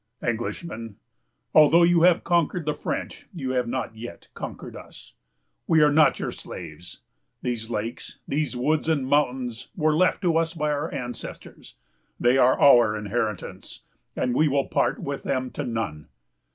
[0.23, 0.95] "'Englishman,
[1.53, 5.13] although you have conquered the French, you have not yet conquered us.
[5.67, 7.01] We are not your slaves.
[7.43, 11.75] These lakes, these woods and mountains, were left to us by our ancestors.
[12.19, 13.81] They are our inheritance;
[14.15, 16.07] and we will part with them to none.